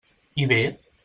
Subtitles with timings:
[0.43, 0.61] I bé?